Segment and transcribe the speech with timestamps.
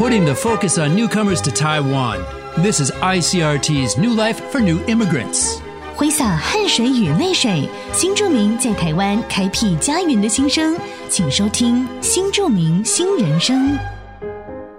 [0.00, 2.20] putting the focus on newcomers to Taiwan.
[2.58, 5.60] This is ICRT's New Life for New Immigrants.
[5.94, 10.76] 挥洒汗水与泪水，新住民在台湾开辟家园的心声，
[11.08, 13.72] 请收听《新住民新人生》。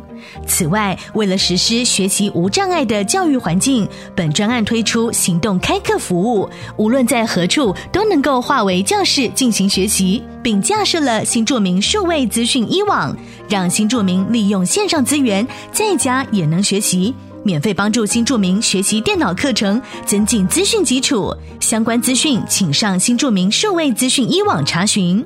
[0.48, 13.16] 此外，为了实施学习无障碍的教育环境，本专案推出行动开课服务，无论在何处都能够化为教室进行学习，并架设了新住民数位资讯一网，
[13.48, 17.14] 让新住民利用线上资源，在家也能学习。
[17.46, 21.32] 免费帮助新住民学习电脑课程，增进资讯基础。
[21.60, 25.24] 相关资讯请上新住民数位资讯一网查询。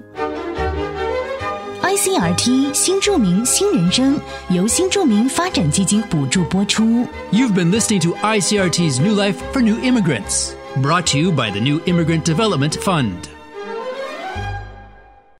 [1.81, 7.07] ICRT 新住民新人生由新住民发展基金补助播出。
[7.31, 10.49] You've been listening to ICRT's New Life for New Immigrants,
[10.81, 13.38] brought to you by the New Immigrant Development Fund.